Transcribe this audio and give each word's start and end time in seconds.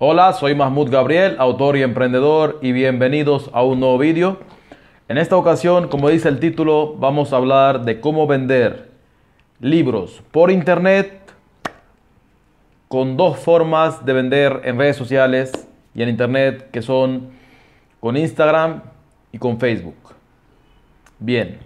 Hola, 0.00 0.32
soy 0.32 0.54
Mahmoud 0.54 0.92
Gabriel, 0.92 1.34
autor 1.40 1.76
y 1.76 1.82
emprendedor 1.82 2.60
y 2.62 2.70
bienvenidos 2.70 3.50
a 3.52 3.64
un 3.64 3.80
nuevo 3.80 3.98
vídeo. 3.98 4.38
En 5.08 5.18
esta 5.18 5.36
ocasión, 5.36 5.88
como 5.88 6.08
dice 6.08 6.28
el 6.28 6.38
título, 6.38 6.94
vamos 6.94 7.32
a 7.32 7.36
hablar 7.36 7.84
de 7.84 7.98
cómo 7.98 8.28
vender 8.28 8.90
libros 9.58 10.22
por 10.30 10.52
internet 10.52 11.20
con 12.86 13.16
dos 13.16 13.40
formas 13.40 14.06
de 14.06 14.12
vender 14.12 14.60
en 14.62 14.78
redes 14.78 14.94
sociales 14.94 15.66
y 15.96 16.04
en 16.04 16.10
internet 16.10 16.70
que 16.70 16.80
son 16.80 17.30
con 17.98 18.16
Instagram 18.16 18.82
y 19.32 19.38
con 19.38 19.58
Facebook. 19.58 20.14
Bien, 21.18 21.58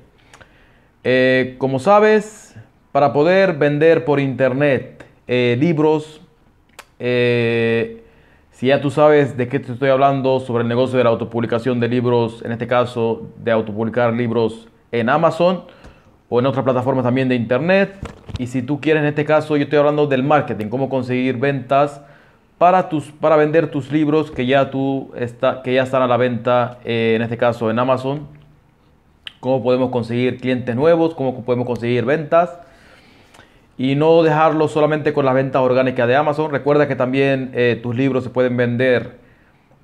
eh, 1.05 1.57
como 1.59 1.79
sabes, 1.79 2.57
para 2.93 3.13
poder 3.13 3.59
vender 3.59 4.07
por 4.07 4.19
internet 4.21 5.05
eh, 5.27 5.55
libros, 5.61 6.23
eh, 6.99 8.02
si 8.63 8.69
ya 8.69 8.81
tú 8.81 8.93
sabes 8.93 9.37
de 9.37 9.49
qué 9.49 9.59
te 9.59 9.73
estoy 9.73 9.89
hablando 9.89 10.39
sobre 10.39 10.63
el 10.63 10.69
negocio 10.69 10.97
de 10.97 11.03
la 11.03 11.11
autopublicación 11.11 11.81
de 11.81 11.89
libros, 11.89 12.45
en 12.45 12.53
este 12.53 12.69
caso 12.69 13.27
de 13.39 13.51
autopublicar 13.51 14.13
libros 14.13 14.69
en 14.93 15.09
Amazon 15.09 15.65
o 16.29 16.39
en 16.39 16.47
otras 16.47 16.63
plataformas 16.63 17.03
también 17.03 17.29
de 17.29 17.35
internet. 17.35 17.97
Y 18.39 18.47
si 18.47 18.63
tú 18.63 18.81
quieres, 18.81 19.03
en 19.03 19.09
este 19.09 19.25
caso, 19.25 19.57
yo 19.57 19.65
estoy 19.65 19.81
hablando 19.81 20.07
del 20.07 20.23
marketing, 20.23 20.69
cómo 20.69 20.89
conseguir 20.89 21.39
ventas 21.39 22.03
para, 22.57 22.89
tus, 22.89 23.11
para 23.11 23.35
vender 23.35 23.69
tus 23.69 23.91
libros 23.91 24.31
que 24.31 24.47
ya, 24.47 24.71
tú 24.71 25.11
está, 25.17 25.61
que 25.63 25.75
ya 25.75 25.83
están 25.83 26.03
a 26.03 26.07
la 26.07 26.17
venta, 26.17 26.79
eh, 26.85 27.15
en 27.17 27.23
este 27.23 27.37
caso 27.37 27.69
en 27.69 27.81
Amazon. 27.81 28.29
Cómo 29.41 29.61
podemos 29.61 29.91
conseguir 29.91 30.39
clientes 30.39 30.77
nuevos, 30.77 31.17
cómo 31.17 31.45
podemos 31.45 31.67
conseguir 31.67 32.05
ventas 32.05 32.61
y 33.79 33.95
no 33.95 34.23
dejarlo 34.23 34.69
solamente 34.69 35.13
con 35.13 35.25
las 35.25 35.35
ventas 35.35 35.63
orgánicas 35.63 36.07
de 36.07 36.17
Amazon. 36.17 36.51
Recuerda 36.51 36.89
que 36.89 36.97
también 36.97 37.51
eh, 37.55 37.79
tus 37.83 37.97
libros 37.97 38.25
se 38.25 38.31
pueden 38.31 38.57
vender 38.57 39.19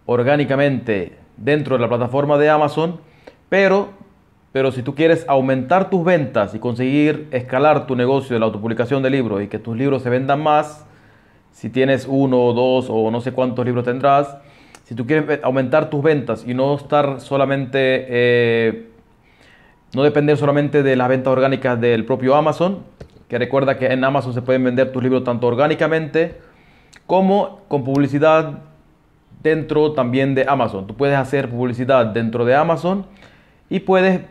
orgánicamente 0.07 1.17
dentro 1.37 1.77
de 1.77 1.83
la 1.83 1.89
plataforma 1.89 2.39
de 2.39 2.51
Amazon, 2.51 3.01
pero, 3.49 3.91
pero 4.53 4.73
si 4.73 4.83
tú 4.83 4.95
quieres 4.95 5.25
aumentar 5.29 5.91
tus 5.91 6.05
ventas 6.05 6.55
y 6.55 6.59
conseguir 6.59 7.29
escalar 7.31 7.87
tu 7.87 7.97
negocio 7.97 8.35
de 8.35 8.41
la 8.41 8.47
autopublicación 8.47 9.03
de 9.03 9.11
libros 9.11 9.43
y 9.43 9.49
que 9.49 9.59
tus 9.59 9.77
libros 9.77 10.03
se 10.03 10.11
vendan 10.11 10.43
más, 10.43 10.87
si 11.51 11.71
tienes 11.71 12.07
uno 12.09 12.45
o 12.45 12.53
dos 12.53 12.87
o 12.89 13.11
no 13.11 13.21
sé 13.21 13.33
cuántos 13.33 13.65
libros 13.65 13.85
tendrás, 13.85 14.37
si 14.85 14.95
tú 14.95 15.07
quieres 15.07 15.41
aumentar 15.43 15.91
tus 15.91 16.03
ventas 16.03 16.45
y 16.47 16.55
no 16.55 16.75
estar 16.75 17.21
solamente, 17.21 18.07
eh, 18.09 18.87
no 19.95 20.03
depender 20.03 20.37
solamente 20.37 20.83
de 20.83 20.97
las 20.97 21.09
ventas 21.09 21.31
orgánicas 21.31 21.79
del 21.81 22.05
propio 22.07 22.35
Amazon, 22.35 22.85
que 23.29 23.39
recuerda 23.39 23.77
que 23.77 23.87
en 23.87 24.03
Amazon 24.05 24.33
se 24.33 24.43
pueden 24.43 24.65
vender 24.65 24.91
tus 24.91 25.03
libros 25.03 25.25
tanto 25.25 25.47
orgánicamente 25.47 26.37
como 27.07 27.61
con 27.69 27.85
publicidad 27.85 28.61
dentro 29.43 29.93
también 29.93 30.35
de 30.35 30.45
Amazon. 30.49 30.87
Tú 30.87 30.95
puedes 30.95 31.17
hacer 31.17 31.49
publicidad 31.49 32.07
dentro 32.07 32.45
de 32.45 32.55
Amazon 32.55 33.07
y 33.71 33.81
puedes 33.81 34.23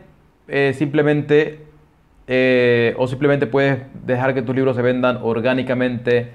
eh, 0.48 0.74
simplemente 0.76 1.66
eh, 2.26 2.94
o 2.98 3.06
simplemente 3.06 3.46
puedes 3.46 3.82
dejar 4.04 4.34
que 4.34 4.42
tus 4.42 4.54
libros 4.54 4.76
se 4.76 4.82
vendan 4.82 5.20
orgánicamente 5.22 6.30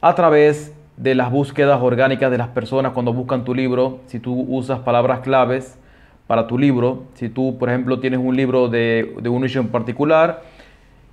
a 0.00 0.14
través 0.14 0.72
de 0.96 1.14
las 1.14 1.30
búsquedas 1.30 1.80
orgánicas 1.82 2.30
de 2.30 2.38
las 2.38 2.48
personas 2.48 2.92
cuando 2.92 3.12
buscan 3.12 3.44
tu 3.44 3.54
libro. 3.54 4.00
Si 4.06 4.20
tú 4.20 4.46
usas 4.48 4.80
palabras 4.80 5.20
claves 5.20 5.78
para 6.26 6.46
tu 6.46 6.58
libro, 6.58 7.04
si 7.14 7.28
tú 7.28 7.58
por 7.58 7.68
ejemplo 7.70 7.98
tienes 7.98 8.20
un 8.20 8.36
libro 8.36 8.68
de, 8.68 9.16
de 9.20 9.28
un 9.28 9.42
nicho 9.42 9.60
en 9.60 9.68
particular, 9.68 10.42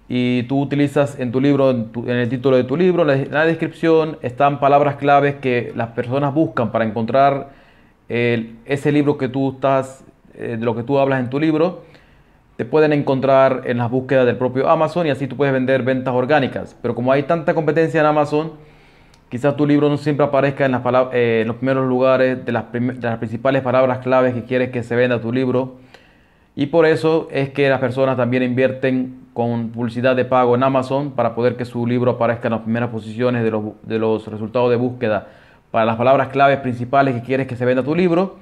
y 0.09 0.43
tú 0.43 0.61
utilizas 0.61 1.19
en 1.19 1.31
tu 1.31 1.39
libro, 1.39 1.71
en, 1.71 2.09
el 2.09 2.29
título 2.29 2.57
de 2.57 2.65
tu 2.65 2.75
libro, 2.75 3.09
en 3.09 3.31
la, 3.31 3.45
descripción 3.45 4.17
están 4.21 4.59
palabras 4.59 4.97
claves 4.97 5.35
que 5.35 5.71
las 5.75 5.89
personas 5.89 6.33
buscan 6.33 6.71
para 6.71 6.85
encontrar 6.85 7.49
ese 8.09 8.91
libro 8.91 9.17
que 9.17 9.27
tú 9.27 9.53
estás, 9.53 10.03
eh, 10.35 10.57
de 10.59 10.65
lo 10.65 10.75
que 10.75 10.83
tú 10.83 10.99
hablas 10.99 11.19
en 11.19 11.29
tu 11.29 11.39
libro, 11.39 11.83
te 12.57 12.65
pueden 12.65 12.93
encontrar 12.93 13.63
en 13.65 13.77
las 13.77 13.89
búsquedas 13.89 14.25
del 14.25 14.37
propio 14.37 14.69
Amazon 14.69 15.07
y 15.07 15.09
así 15.09 15.25
tú 15.25 15.35
puedes 15.35 15.53
vender 15.53 15.81
ventas 15.81 16.13
orgánicas. 16.13 16.77
Pero 16.81 16.93
como 16.93 17.11
hay 17.11 17.23
tanta 17.23 17.55
competencia 17.55 17.99
en 17.99 18.05
Amazon, 18.05 18.51
quizás 19.29 19.55
tu 19.55 19.65
libro 19.65 19.89
no 19.89 19.97
siempre 19.97 20.25
aparezca 20.25 20.65
en, 20.65 20.79
eh, 21.13 21.43
los 21.47 21.55
primeros 21.55 21.87
lugares 21.87 22.45
de 22.45 22.51
las, 22.51 22.71
de 22.71 22.93
las 23.01 23.17
principales 23.17 23.63
palabras 23.63 23.99
claves 23.99 24.35
que 24.35 24.43
quieres 24.43 24.69
que 24.69 24.83
se 24.83 24.95
venda 24.95 25.19
tu 25.19 25.31
libro. 25.31 25.77
Y 26.55 26.67
por 26.67 26.85
eso 26.85 27.27
es 27.31 27.49
que 27.49 27.67
las 27.69 27.79
personas 27.79 28.15
también 28.15 28.43
invierten 28.43 29.22
con 29.33 29.69
publicidad 29.69 30.15
de 30.15 30.25
pago 30.25 30.55
en 30.55 30.63
Amazon 30.63 31.11
para 31.11 31.35
poder 31.35 31.55
que 31.55 31.65
su 31.65 31.85
libro 31.87 32.11
aparezca 32.11 32.47
en 32.47 32.53
las 32.53 32.61
primeras 32.61 32.89
posiciones 32.89 33.43
de 33.43 33.51
los, 33.51 33.63
de 33.83 33.99
los 33.99 34.27
resultados 34.27 34.69
de 34.69 34.75
búsqueda 34.75 35.27
para 35.71 35.85
las 35.85 35.95
palabras 35.95 36.27
claves 36.29 36.59
principales 36.59 37.15
que 37.15 37.21
quieres 37.21 37.47
que 37.47 37.55
se 37.55 37.65
venda 37.65 37.83
tu 37.83 37.95
libro. 37.95 38.37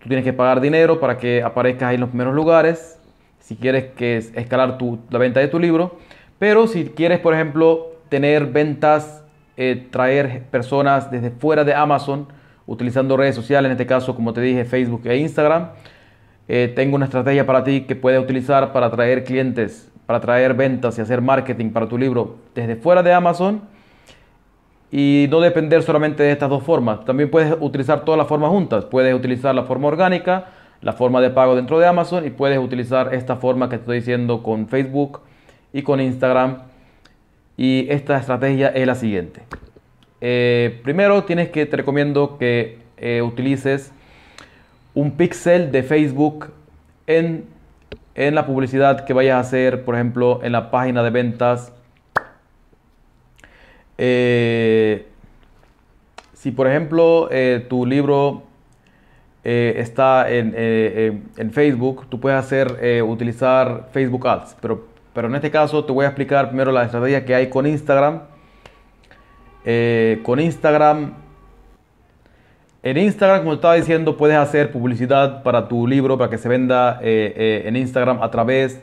Tú 0.00 0.08
tienes 0.08 0.24
que 0.24 0.32
pagar 0.32 0.60
dinero 0.60 0.98
para 0.98 1.18
que 1.18 1.42
aparezcas 1.42 1.90
ahí 1.90 1.94
en 1.96 2.00
los 2.00 2.10
primeros 2.10 2.34
lugares 2.34 2.98
si 3.44 3.56
quieres 3.56 3.92
que 3.94 4.16
escalar 4.16 4.78
tu, 4.78 4.98
la 5.10 5.18
venta 5.18 5.38
de 5.38 5.48
tu 5.48 5.58
libro. 5.58 5.98
Pero 6.38 6.66
si 6.66 6.86
quieres, 6.86 7.20
por 7.20 7.34
ejemplo, 7.34 7.92
tener 8.08 8.46
ventas, 8.46 9.22
eh, 9.58 9.86
traer 9.90 10.44
personas 10.50 11.10
desde 11.10 11.30
fuera 11.30 11.62
de 11.62 11.74
Amazon 11.74 12.26
utilizando 12.66 13.18
redes 13.18 13.34
sociales, 13.34 13.68
en 13.68 13.72
este 13.72 13.86
caso, 13.86 14.14
como 14.14 14.32
te 14.32 14.40
dije, 14.40 14.64
Facebook 14.64 15.02
e 15.04 15.18
Instagram, 15.18 15.68
eh, 16.48 16.72
tengo 16.74 16.96
una 16.96 17.04
estrategia 17.04 17.44
para 17.44 17.62
ti 17.64 17.82
que 17.82 17.94
puedes 17.94 18.18
utilizar 18.18 18.72
para 18.72 18.86
atraer 18.86 19.24
clientes, 19.24 19.92
para 20.06 20.20
traer 20.20 20.54
ventas 20.54 20.98
y 20.98 21.00
hacer 21.00 21.20
marketing 21.20 21.70
para 21.70 21.88
tu 21.88 21.98
libro 21.98 22.36
desde 22.54 22.76
fuera 22.76 23.02
de 23.02 23.12
Amazon 23.12 23.62
y 24.90 25.26
no 25.28 25.40
depender 25.40 25.82
solamente 25.82 26.22
de 26.22 26.30
estas 26.30 26.48
dos 26.48 26.62
formas. 26.62 27.04
También 27.04 27.30
puedes 27.30 27.56
utilizar 27.60 28.04
todas 28.04 28.16
las 28.16 28.28
formas 28.28 28.50
juntas. 28.50 28.84
Puedes 28.84 29.14
utilizar 29.14 29.54
la 29.54 29.64
forma 29.64 29.88
orgánica, 29.88 30.46
la 30.82 30.92
forma 30.92 31.20
de 31.20 31.30
pago 31.30 31.56
dentro 31.56 31.78
de 31.78 31.86
Amazon 31.86 32.24
y 32.26 32.30
puedes 32.30 32.58
utilizar 32.58 33.12
esta 33.14 33.36
forma 33.36 33.68
que 33.68 33.76
estoy 33.76 33.96
diciendo 33.98 34.42
con 34.42 34.68
Facebook 34.68 35.20
y 35.72 35.82
con 35.82 36.00
Instagram. 36.00 36.58
Y 37.56 37.86
esta 37.90 38.18
estrategia 38.18 38.68
es 38.68 38.86
la 38.86 38.94
siguiente. 38.94 39.42
Eh, 40.20 40.80
primero 40.84 41.24
tienes 41.24 41.48
que, 41.48 41.66
te 41.66 41.76
recomiendo 41.76 42.38
que 42.38 42.78
eh, 42.96 43.20
utilices 43.20 43.92
un 44.94 45.10
pixel 45.12 45.72
de 45.72 45.82
Facebook 45.82 46.52
en, 47.06 47.46
la 48.14 48.46
publicidad 48.46 49.04
que 49.04 49.12
vayas 49.12 49.36
a 49.36 49.40
hacer, 49.40 49.84
por 49.84 49.94
ejemplo, 49.94 50.40
en 50.42 50.52
la 50.52 50.70
página 50.70 51.02
de 51.02 51.10
ventas. 51.10 51.72
Eh, 53.96 55.06
si 56.32 56.50
por 56.50 56.66
ejemplo 56.66 57.28
eh, 57.30 57.64
tu 57.68 57.86
libro 57.86 58.42
eh, 59.44 59.74
está 59.76 60.28
en, 60.30 60.52
en, 60.56 61.52
Facebook, 61.52 62.06
tú 62.08 62.18
puedes 62.18 62.38
hacer 62.38 63.02
utilizar 63.02 63.88
Facebook 63.92 64.26
Ads, 64.26 64.56
pero, 64.60 64.86
pero 65.12 65.28
en 65.28 65.34
este 65.36 65.50
caso 65.50 65.84
te 65.84 65.92
voy 65.92 66.04
a 66.04 66.08
explicar 66.08 66.48
primero 66.48 66.72
la 66.72 66.84
estrategia 66.84 67.24
que 67.24 67.34
hay 67.34 67.50
con 67.50 67.66
Instagram. 67.66 68.22
con 70.22 70.40
Instagram 70.40 71.23
en 72.84 72.98
Instagram, 72.98 73.38
como 73.38 73.54
estaba 73.54 73.76
diciendo, 73.76 74.18
puedes 74.18 74.36
hacer 74.36 74.70
publicidad 74.70 75.42
para 75.42 75.68
tu 75.68 75.86
libro, 75.86 76.18
para 76.18 76.28
que 76.28 76.36
se 76.36 76.50
venda 76.50 77.00
eh, 77.00 77.32
eh, 77.34 77.62
en 77.64 77.76
Instagram 77.76 78.22
a 78.22 78.30
través 78.30 78.82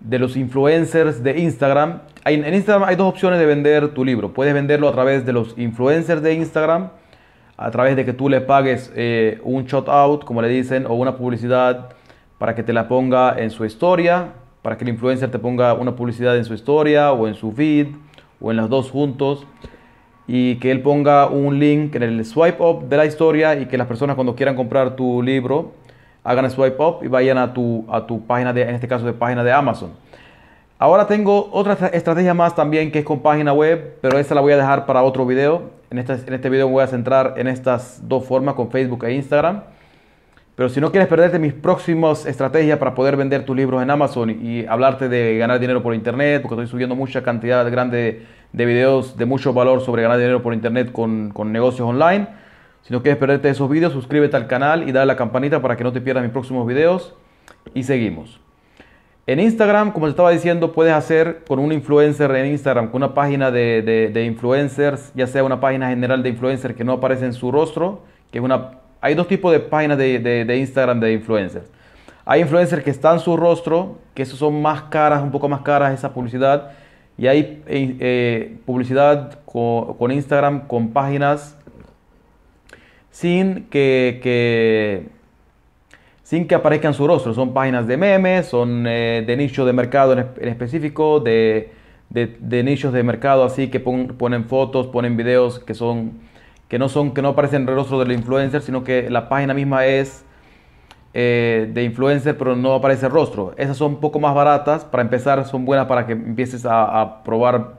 de 0.00 0.18
los 0.18 0.38
influencers 0.38 1.22
de 1.22 1.38
Instagram. 1.40 2.00
en 2.24 2.54
Instagram 2.54 2.88
hay 2.88 2.96
dos 2.96 3.10
opciones 3.10 3.38
de 3.38 3.44
vender 3.44 3.88
tu 3.88 4.06
libro. 4.06 4.32
Puedes 4.32 4.54
venderlo 4.54 4.88
a 4.88 4.92
través 4.92 5.26
de 5.26 5.34
los 5.34 5.52
influencers 5.58 6.22
de 6.22 6.32
Instagram, 6.32 6.88
a 7.58 7.70
través 7.70 7.94
de 7.96 8.06
que 8.06 8.14
tú 8.14 8.30
le 8.30 8.40
pagues 8.40 8.90
eh, 8.96 9.38
un 9.42 9.66
shout 9.66 9.90
out, 9.90 10.24
como 10.24 10.40
le 10.40 10.48
dicen, 10.48 10.86
o 10.86 10.94
una 10.94 11.18
publicidad 11.18 11.90
para 12.38 12.54
que 12.54 12.62
te 12.62 12.72
la 12.72 12.88
ponga 12.88 13.38
en 13.38 13.50
su 13.50 13.66
historia, 13.66 14.28
para 14.62 14.78
que 14.78 14.84
el 14.84 14.88
influencer 14.88 15.30
te 15.30 15.38
ponga 15.38 15.74
una 15.74 15.94
publicidad 15.94 16.38
en 16.38 16.46
su 16.46 16.54
historia 16.54 17.12
o 17.12 17.28
en 17.28 17.34
su 17.34 17.52
feed 17.52 17.88
o 18.40 18.50
en 18.50 18.56
las 18.56 18.70
dos 18.70 18.90
juntos 18.90 19.46
y 20.28 20.56
que 20.56 20.70
él 20.70 20.82
ponga 20.82 21.26
un 21.26 21.58
link 21.58 21.94
en 21.94 22.02
el 22.02 22.24
swipe 22.24 22.62
up 22.62 22.88
de 22.88 22.96
la 22.96 23.06
historia 23.06 23.54
y 23.54 23.66
que 23.66 23.78
las 23.78 23.86
personas 23.86 24.16
cuando 24.16 24.34
quieran 24.34 24.56
comprar 24.56 24.96
tu 24.96 25.22
libro 25.22 25.72
hagan 26.24 26.44
el 26.44 26.50
swipe 26.50 26.82
up 26.82 26.98
y 27.02 27.08
vayan 27.08 27.38
a 27.38 27.54
tu, 27.54 27.84
a 27.88 28.06
tu 28.06 28.26
página 28.26 28.52
de, 28.52 28.62
en 28.62 28.74
este 28.74 28.88
caso 28.88 29.06
de 29.06 29.12
página 29.12 29.44
de 29.44 29.52
Amazon. 29.52 29.92
Ahora 30.78 31.06
tengo 31.06 31.48
otra 31.52 31.74
estrategia 31.88 32.34
más 32.34 32.54
también 32.54 32.90
que 32.90 32.98
es 32.98 33.04
con 33.04 33.20
página 33.20 33.52
web, 33.52 33.96
pero 34.02 34.18
esta 34.18 34.34
la 34.34 34.40
voy 34.40 34.52
a 34.52 34.56
dejar 34.56 34.84
para 34.84 35.02
otro 35.02 35.24
video. 35.24 35.70
En 35.90 35.98
este, 35.98 36.14
en 36.14 36.34
este 36.34 36.50
video 36.50 36.68
voy 36.68 36.82
a 36.82 36.86
centrar 36.86 37.34
en 37.36 37.46
estas 37.46 38.06
dos 38.06 38.26
formas 38.26 38.56
con 38.56 38.70
Facebook 38.70 39.04
e 39.04 39.14
Instagram. 39.14 39.62
Pero 40.56 40.68
si 40.68 40.80
no 40.80 40.90
quieres 40.90 41.08
perderte 41.08 41.38
mis 41.38 41.52
próximas 41.52 42.26
estrategias 42.26 42.78
para 42.78 42.94
poder 42.94 43.16
vender 43.16 43.44
tus 43.44 43.54
libros 43.54 43.82
en 43.82 43.90
Amazon 43.90 44.30
y 44.30 44.66
hablarte 44.66 45.08
de 45.08 45.38
ganar 45.38 45.60
dinero 45.60 45.82
por 45.82 45.94
internet, 45.94 46.42
porque 46.42 46.54
estoy 46.54 46.66
subiendo 46.66 46.96
mucha 46.96 47.22
cantidad 47.22 47.70
grande 47.70 48.26
de 48.52 48.66
videos 48.66 49.16
de 49.16 49.26
mucho 49.26 49.52
valor 49.52 49.80
sobre 49.80 50.02
ganar 50.02 50.18
dinero 50.18 50.42
por 50.42 50.54
internet 50.54 50.92
con, 50.92 51.32
negocios 51.52 51.88
online. 51.88 52.28
Si 52.82 52.92
no 52.92 53.02
quieres 53.02 53.18
perderte 53.18 53.48
esos 53.50 53.68
videos, 53.68 53.92
suscríbete 53.92 54.36
al 54.36 54.46
canal 54.46 54.88
y 54.88 54.92
dale 54.92 55.02
a 55.02 55.06
la 55.06 55.16
campanita 55.16 55.60
para 55.60 55.76
que 55.76 55.84
no 55.84 55.92
te 55.92 56.00
pierdas 56.00 56.22
mis 56.22 56.32
próximos 56.32 56.66
videos. 56.66 57.14
Y 57.74 57.82
seguimos. 57.82 58.40
En 59.28 59.40
Instagram, 59.40 59.90
como 59.90 60.06
te 60.06 60.10
estaba 60.10 60.30
diciendo, 60.30 60.72
puedes 60.72 60.92
hacer 60.92 61.42
con 61.48 61.58
un 61.58 61.72
influencer 61.72 62.30
en 62.30 62.46
Instagram, 62.46 62.92
con 62.92 63.02
una 63.02 63.12
página 63.12 63.50
de, 63.50 64.22
influencers, 64.24 65.12
ya 65.16 65.26
sea 65.26 65.42
una 65.42 65.58
página 65.58 65.88
general 65.88 66.22
de 66.22 66.28
influencers 66.28 66.76
que 66.76 66.84
no 66.84 66.92
aparece 66.92 67.24
en 67.24 67.32
su 67.32 67.50
rostro, 67.50 68.02
que 68.30 68.38
es 68.38 68.44
una... 68.44 68.78
Hay 69.00 69.14
dos 69.14 69.26
tipos 69.26 69.50
de 69.50 69.58
páginas 69.58 69.98
de, 69.98 70.56
Instagram 70.56 71.00
de 71.00 71.12
influencers. 71.12 71.68
Hay 72.24 72.40
influencers 72.40 72.84
que 72.84 72.90
están 72.90 73.14
en 73.14 73.20
su 73.20 73.36
rostro, 73.36 73.98
que 74.14 74.22
esos 74.22 74.38
son 74.38 74.62
más 74.62 74.82
caras, 74.82 75.24
un 75.24 75.32
poco 75.32 75.48
más 75.48 75.62
caras 75.62 75.92
esa 75.92 76.14
publicidad. 76.14 76.70
Y 77.18 77.26
hay 77.26 77.62
eh, 77.66 77.96
eh, 78.00 78.56
publicidad 78.66 79.38
con, 79.44 80.12
Instagram 80.12 80.66
con 80.66 80.90
páginas 80.92 81.56
sin 83.10 83.64
que 83.70 85.10
sin 86.26 86.48
que 86.48 86.56
aparezcan 86.56 86.92
su 86.92 87.06
rostro. 87.06 87.32
Son 87.34 87.54
páginas 87.54 87.86
de 87.86 87.96
memes, 87.96 88.46
son 88.46 88.84
eh, 88.88 89.22
de 89.24 89.36
nicho 89.36 89.64
de 89.64 89.72
mercado 89.72 90.12
en, 90.12 90.48
específico, 90.48 91.20
de, 91.20 91.70
nichos 92.64 92.92
de 92.92 93.04
mercado 93.04 93.44
así 93.44 93.68
que 93.68 93.78
ponen 93.78 94.44
fotos, 94.46 94.88
ponen 94.88 95.16
videos 95.16 95.60
que 95.60 95.74
son 95.74 96.14
que 96.68 96.80
no 96.80 96.88
son 96.88 97.14
que 97.14 97.22
no 97.22 97.28
aparecen 97.28 97.62
el 97.68 97.76
rostro 97.76 98.00
del 98.00 98.10
influencer, 98.10 98.60
sino 98.60 98.82
que 98.82 99.08
la 99.08 99.28
página 99.28 99.54
misma 99.54 99.86
es 99.86 100.24
eh, 101.18 101.70
de 101.72 101.82
influencer, 101.82 102.36
pero 102.36 102.54
no 102.54 102.74
aparece 102.74 103.06
el 103.06 103.12
rostro. 103.12 103.54
Esas 103.56 103.78
son 103.78 103.94
un 103.94 104.00
poco 104.00 104.20
más 104.20 104.34
baratas. 104.34 104.84
Para 104.84 105.02
empezar, 105.02 105.44
son 105.46 105.64
buenas 105.64 105.86
para 105.86 106.06
que 106.06 106.12
empieces 106.12 106.66
a, 106.68 107.22
probar 107.24 107.76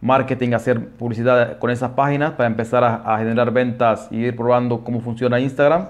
marketing, 0.00 0.54
hacer 0.54 0.88
publicidad 0.90 1.58
con 1.58 1.70
esas 1.70 1.90
páginas, 1.90 2.32
para 2.32 2.46
empezar 2.46 2.84
a 2.84 3.18
generar 3.18 3.50
ventas 3.50 4.08
y 4.10 4.18
ir 4.18 4.36
probando 4.36 4.84
cómo 4.84 5.00
funciona 5.00 5.38
Instagram 5.40 5.88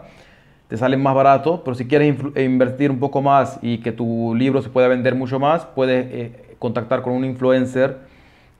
te 0.68 0.76
salen 0.76 1.02
más 1.02 1.14
barato, 1.14 1.62
pero 1.64 1.74
si 1.74 1.86
quieres 1.86 2.14
invertir 2.36 2.90
un 2.90 3.00
poco 3.00 3.22
más 3.22 3.58
y 3.62 3.78
que 3.78 3.90
tu 3.90 4.34
libro 4.34 4.60
se 4.60 4.68
pueda 4.68 4.86
vender 4.86 5.14
mucho 5.14 5.40
más, 5.40 5.64
puedes 5.64 6.06
eh, 6.10 6.56
contactar 6.58 7.00
con 7.00 7.14
un 7.14 7.24
influencer 7.24 7.96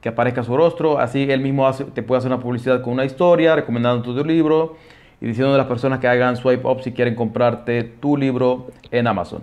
que 0.00 0.08
aparezca 0.08 0.43
su 0.43 0.56
rostro, 0.56 0.99
así 0.99 1.31
él 1.31 1.41
mismo 1.41 1.70
te 1.73 2.02
puede 2.02 2.19
hacer 2.20 2.32
una 2.32 2.41
publicidad 2.41 2.81
con 2.81 2.94
una 2.94 3.05
historia, 3.05 3.55
recomendando 3.56 4.02
tu 4.02 4.25
libro 4.25 4.76
y 5.20 5.26
diciendo 5.26 5.55
a 5.55 5.59
las 5.59 5.67
personas 5.67 5.99
que 5.99 6.09
hagan 6.09 6.37
swipe 6.37 6.67
up 6.67 6.82
si 6.82 6.93
quieren 6.93 7.15
comprarte 7.15 7.82
tu 7.82 8.17
libro 8.17 8.69
en 8.91 9.06
Amazon. 9.06 9.43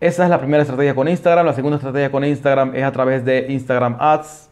Esa 0.00 0.24
es 0.24 0.30
la 0.30 0.38
primera 0.38 0.62
estrategia 0.62 0.94
con 0.94 1.08
Instagram. 1.08 1.44
La 1.44 1.52
segunda 1.52 1.76
estrategia 1.76 2.10
con 2.10 2.24
Instagram 2.24 2.74
es 2.74 2.84
a 2.84 2.92
través 2.92 3.24
de 3.24 3.46
Instagram 3.50 3.96
Ads. 3.98 4.48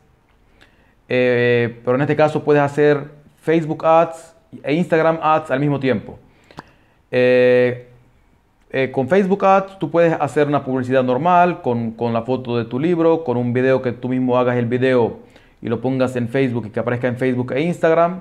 Eh, 1.08 1.80
pero 1.84 1.94
en 1.94 2.02
este 2.02 2.16
caso 2.16 2.44
puedes 2.44 2.62
hacer 2.62 3.12
Facebook 3.40 3.84
Ads 3.84 4.36
e 4.62 4.74
Instagram 4.74 5.18
Ads 5.22 5.50
al 5.50 5.60
mismo 5.60 5.80
tiempo. 5.80 6.18
Eh, 7.10 7.88
eh, 8.70 8.90
con 8.90 9.08
Facebook 9.08 9.42
Ads 9.42 9.78
tú 9.78 9.90
puedes 9.90 10.12
hacer 10.20 10.46
una 10.46 10.62
publicidad 10.62 11.02
normal 11.02 11.62
con, 11.62 11.94
la 12.12 12.22
foto 12.22 12.58
de 12.58 12.66
tu 12.66 12.78
libro, 12.78 13.24
con 13.24 13.38
un 13.38 13.54
video 13.54 13.80
que 13.80 13.92
tú 13.92 14.10
mismo 14.10 14.36
hagas 14.38 14.56
el 14.56 14.66
video 14.66 15.20
y 15.62 15.68
lo 15.70 15.80
pongas 15.80 16.14
en 16.16 16.28
Facebook 16.28 16.66
y 16.66 16.70
que 16.70 16.80
aparezca 16.80 17.08
en 17.08 17.16
Facebook 17.16 17.52
e 17.52 17.62
Instagram 17.62 18.20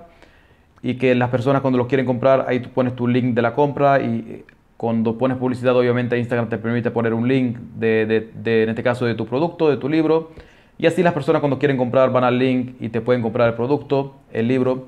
y 0.82 0.96
que 0.96 1.16
las 1.16 1.30
personas 1.30 1.62
cuando 1.62 1.78
lo 1.78 1.88
quieren 1.88 2.06
comprar 2.06 2.46
ahí 2.48 2.60
tú 2.60 2.70
pones 2.70 2.96
tu 2.96 3.08
link 3.08 3.34
de 3.34 3.42
la 3.42 3.54
compra 3.54 4.00
y 4.00 4.26
eh, 4.28 4.46
cuando 4.78 5.18
pones 5.18 5.38
publicidad 5.38 5.76
obviamente 5.76 6.18
Instagram 6.18 6.50
te 6.50 6.58
permite 6.58 6.92
poner 6.92 7.14
un 7.14 7.28
link 7.28 7.58
de, 7.58 8.30
en 8.46 8.70
este 8.70 8.84
caso 8.84 9.06
de 9.06 9.16
tu 9.16 9.26
producto, 9.26 9.70
de 9.70 9.78
tu 9.78 9.90
libro 9.90 10.32
y 10.78 10.86
así 10.86 11.02
las 11.02 11.14
personas 11.14 11.40
cuando 11.40 11.58
quieren 11.58 11.78
comprar 11.78 12.12
van 12.12 12.24
al 12.24 12.38
link 12.38 12.76
y 12.80 12.90
te 12.90 13.02
pueden 13.02 13.22
comprar 13.22 13.50
el 13.50 13.56
producto, 13.56 14.16
el 14.32 14.48
libro 14.48 14.88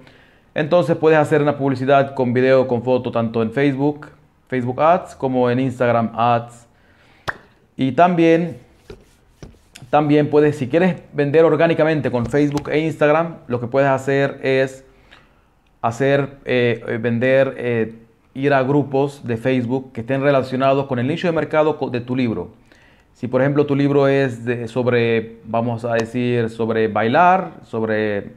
entonces 0.55 0.97
puedes 0.97 1.17
hacer 1.17 1.41
una 1.41 1.57
publicidad 1.57 2.13
con 2.13 2.33
video, 2.33 2.67
con 2.67 2.83
foto, 2.83 3.11
tanto 3.11 3.41
en 3.41 3.51
Facebook, 3.51 4.07
Facebook 4.47 4.81
Ads, 4.81 5.15
como 5.15 5.49
en 5.49 5.59
Instagram 5.59 6.11
Ads. 6.15 6.67
Y 7.77 7.91
también, 7.93 8.57
también 9.89 10.29
puedes, 10.29 10.57
si 10.57 10.67
quieres 10.67 10.97
vender 11.13 11.45
orgánicamente 11.45 12.11
con 12.11 12.25
Facebook 12.25 12.69
e 12.69 12.79
Instagram, 12.79 13.37
lo 13.47 13.59
que 13.59 13.67
puedes 13.67 13.89
hacer 13.89 14.39
es 14.43 14.83
hacer, 15.81 16.37
eh, 16.45 16.83
eh, 16.87 16.97
vender, 16.97 17.55
eh, 17.57 17.93
ir 18.33 18.53
a 18.53 18.63
grupos 18.63 19.25
de 19.25 19.37
Facebook 19.37 19.91
que 19.93 20.01
estén 20.01 20.21
relacionados 20.21 20.85
con 20.87 20.99
el 20.99 21.07
nicho 21.07 21.27
de 21.27 21.33
mercado 21.33 21.77
de 21.91 22.01
tu 22.01 22.15
libro. 22.15 22.51
Si 23.13 23.27
por 23.27 23.41
ejemplo 23.41 23.65
tu 23.65 23.75
libro 23.75 24.07
es 24.07 24.39
sobre, 24.67 25.37
vamos 25.45 25.83
a 25.83 25.93
decir, 25.93 26.49
sobre 26.49 26.87
bailar, 26.87 27.51
sobre 27.63 28.31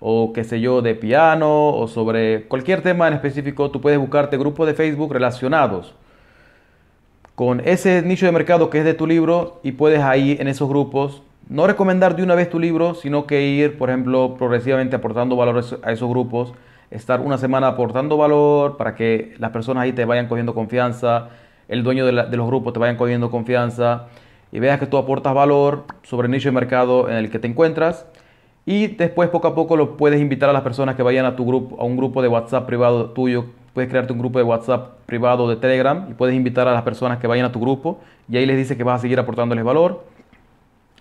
o 0.00 0.32
qué 0.32 0.44
sé 0.44 0.60
yo, 0.60 0.82
de 0.82 0.94
piano 0.94 1.68
o 1.68 1.88
sobre 1.88 2.44
cualquier 2.44 2.82
tema 2.82 3.08
en 3.08 3.14
específico, 3.14 3.70
tú 3.70 3.80
puedes 3.80 3.98
buscarte 3.98 4.36
grupos 4.36 4.66
de 4.66 4.74
Facebook 4.74 5.12
relacionados 5.12 5.94
con 7.34 7.60
ese 7.64 8.02
nicho 8.02 8.26
de 8.26 8.32
mercado 8.32 8.70
que 8.70 8.78
es 8.78 8.84
de 8.84 8.94
tu 8.94 9.06
libro 9.06 9.60
y 9.62 9.72
puedes 9.72 10.00
ahí 10.00 10.36
en 10.40 10.48
esos 10.48 10.68
grupos 10.68 11.22
no 11.48 11.66
recomendar 11.66 12.14
de 12.14 12.22
una 12.22 12.34
vez 12.34 12.50
tu 12.50 12.58
libro, 12.58 12.94
sino 12.94 13.26
que 13.26 13.42
ir, 13.42 13.78
por 13.78 13.88
ejemplo, 13.88 14.34
progresivamente 14.36 14.96
aportando 14.96 15.36
valor 15.36 15.64
a 15.82 15.92
esos 15.92 16.08
grupos, 16.08 16.52
estar 16.90 17.20
una 17.20 17.38
semana 17.38 17.68
aportando 17.68 18.16
valor 18.16 18.76
para 18.76 18.94
que 18.94 19.34
las 19.38 19.50
personas 19.50 19.84
ahí 19.84 19.92
te 19.92 20.04
vayan 20.04 20.28
cogiendo 20.28 20.54
confianza, 20.54 21.28
el 21.68 21.82
dueño 21.82 22.06
de, 22.06 22.12
los 22.12 22.46
grupos 22.46 22.72
te 22.72 22.78
vayan 22.78 22.96
cogiendo 22.96 23.30
confianza 23.30 24.06
y 24.52 24.58
veas 24.58 24.78
que 24.78 24.86
tú 24.86 24.96
aportas 24.96 25.34
valor 25.34 25.84
sobre 26.02 26.26
el 26.26 26.32
nicho 26.32 26.48
de 26.48 26.52
mercado 26.52 27.08
en 27.08 27.16
el 27.16 27.30
que 27.30 27.38
te 27.38 27.46
encuentras 27.46 28.06
y 28.64 28.88
después 28.88 29.28
poco 29.30 29.48
a 29.48 29.54
poco 29.54 29.76
lo 29.76 29.96
puedes 29.96 30.20
invitar 30.20 30.50
a 30.50 30.52
las 30.52 30.62
personas 30.62 30.96
que 30.96 31.02
vayan 31.02 31.24
a 31.24 31.36
tu 31.36 31.46
grupo, 31.46 31.80
a 31.80 31.84
un 31.84 31.96
grupo 31.96 32.20
de 32.22 32.28
WhatsApp 32.28 32.66
privado 32.66 33.10
tuyo. 33.10 33.46
Puedes 33.72 33.90
crearte 33.90 34.12
un 34.12 34.18
grupo 34.18 34.38
de 34.38 34.44
WhatsApp 34.44 34.98
privado 35.06 35.48
de 35.48 35.56
Telegram 35.56 36.06
y 36.10 36.14
puedes 36.14 36.34
invitar 36.34 36.68
a 36.68 36.72
las 36.72 36.82
personas 36.82 37.18
que 37.18 37.26
vayan 37.26 37.46
a 37.46 37.52
tu 37.52 37.60
grupo 37.60 38.00
y 38.28 38.36
ahí 38.36 38.44
les 38.44 38.56
dice 38.56 38.76
que 38.76 38.84
vas 38.84 38.98
a 38.98 39.02
seguir 39.02 39.18
aportándoles 39.18 39.64
valor. 39.64 40.04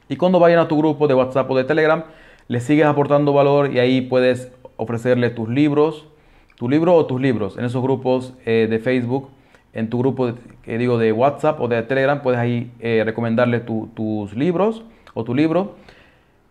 Y 0.10 0.16
cuando 0.16 0.40
vayan 0.40 0.60
a 0.60 0.68
tu 0.68 0.78
grupo 0.78 1.08
de 1.08 1.14
WhatsApp 1.14 1.50
o 1.50 1.58
de 1.58 1.64
Telegram, 1.64 2.04
les 2.48 2.64
sigues 2.64 2.86
aportando 2.86 3.34
valor 3.34 3.74
y 3.74 3.80
ahí 3.80 4.02
puedes 4.02 4.52
ofrecerle 4.78 5.30
tus 5.30 5.50
libros, 5.50 6.08
tu 6.56 6.70
libro 6.70 6.96
o 6.96 7.06
tus 7.06 7.20
libros. 7.20 7.58
En 7.58 7.66
esos 7.66 7.82
grupos 7.82 8.34
eh, 8.46 8.68
de 8.70 8.80
Facebook, 8.80 9.30
en 9.74 9.90
tu 9.90 10.00
grupo 10.00 10.34
que 10.64 10.78
digo 10.78 10.98
de 10.98 11.12
WhatsApp 11.12 11.60
o 11.60 11.68
de 11.68 11.84
Telegram, 11.84 12.22
puedes 12.22 12.40
ahí 12.40 12.72
eh, 12.80 13.04
recomendarle 13.06 13.60
tus 13.60 14.34
libros 14.34 14.84
o 15.14 15.24
tu 15.24 15.36
libro. 15.36 15.76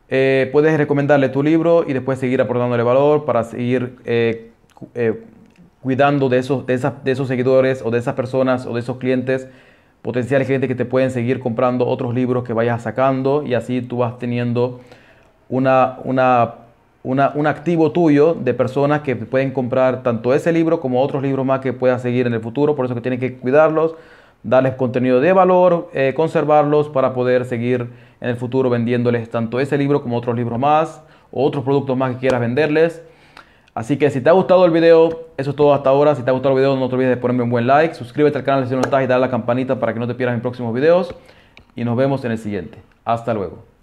Eh, 0.08 0.48
puedes 0.52 0.76
recomendarle 0.76 1.28
tu 1.28 1.42
libro 1.42 1.84
y 1.86 1.92
después 1.92 2.18
seguir 2.18 2.40
aportándole 2.40 2.82
valor 2.82 3.24
para 3.24 3.42
seguir 3.42 3.96
eh, 4.04 4.50
eh, 4.94 5.20
cuidando 5.82 6.28
de 6.28 6.38
esos, 6.38 6.64
de, 6.66 6.78
de, 6.78 7.10
esos 7.10 7.26
seguidores 7.26 7.82
o 7.84 7.90
de 7.90 7.98
esas 7.98 8.14
personas 8.14 8.66
o 8.66 8.74
de 8.74 8.80
esos 8.80 8.98
clientes, 8.98 9.48
potenciales 10.02 10.46
clientes 10.46 10.68
que 10.68 10.74
te 10.74 10.84
pueden 10.84 11.10
seguir 11.10 11.40
comprando 11.40 11.86
otros 11.86 12.14
libros 12.14 12.44
que 12.44 12.52
vayas 12.52 12.82
sacando 12.82 13.42
y 13.42 13.54
así 13.54 13.82
tú 13.82 13.98
vas 13.98 14.18
teniendo 14.18 14.80
una, 15.48 15.98
una, 16.04 16.54
un 17.02 17.46
activo 17.46 17.92
tuyo 17.92 18.34
de 18.34 18.54
personas 18.54 19.00
que 19.00 19.16
pueden 19.16 19.52
comprar 19.52 20.02
tanto 20.02 20.34
ese 20.34 20.52
libro 20.52 20.80
como 20.80 21.02
otros 21.02 21.22
libros 21.22 21.44
más 21.44 21.60
que 21.60 21.72
puedas 21.72 22.02
seguir 22.02 22.26
en 22.26 22.34
el 22.34 22.40
futuro. 22.40 22.74
Por 22.76 22.84
eso 22.84 22.94
que 22.94 23.00
tienes 23.00 23.20
que 23.20 23.34
cuidarlos, 23.34 23.94
darles 24.42 24.74
contenido 24.74 25.20
de 25.20 25.32
valor, 25.32 25.90
conservarlos 26.14 26.88
para 26.88 27.12
poder 27.12 27.44
seguir 27.44 27.88
en 28.20 28.28
el 28.28 28.36
futuro 28.36 28.70
vendiéndoles 28.70 29.28
tanto 29.30 29.60
ese 29.60 29.76
libro 29.76 30.02
como 30.02 30.16
otros 30.16 30.36
libros 30.36 30.58
más 30.58 31.02
o 31.30 31.44
otros 31.44 31.64
productos 31.64 31.96
más 31.96 32.14
que 32.14 32.18
quieras 32.18 32.40
venderles. 32.40 33.02
Así 33.76 33.98
que 33.98 34.08
si 34.08 34.22
te 34.22 34.30
ha 34.30 34.32
gustado 34.32 34.64
el 34.64 34.70
video, 34.70 35.26
eso 35.36 35.50
es 35.50 35.56
todo 35.56 35.74
hasta 35.74 35.90
ahora. 35.90 36.14
Si 36.14 36.22
te 36.22 36.30
ha 36.30 36.32
gustado 36.32 36.54
el 36.54 36.60
video, 36.60 36.76
no 36.76 36.88
te 36.88 36.94
olvides 36.94 37.10
de 37.10 37.18
ponerme 37.18 37.42
un 37.42 37.50
buen 37.50 37.66
like, 37.66 37.94
suscríbete 37.94 38.38
al 38.38 38.42
canal 38.42 38.66
si 38.66 38.74
no 38.74 38.80
estás 38.80 39.04
y 39.04 39.06
dale 39.06 39.16
a 39.16 39.26
la 39.26 39.30
campanita 39.30 39.78
para 39.78 39.92
que 39.92 40.00
no 40.00 40.06
te 40.06 40.14
pierdas 40.14 40.34
mis 40.34 40.40
próximos 40.40 40.72
videos. 40.72 41.14
Y 41.74 41.84
nos 41.84 41.94
vemos 41.94 42.24
en 42.24 42.32
el 42.32 42.38
siguiente. 42.38 42.78
Hasta 43.04 43.34
luego. 43.34 43.75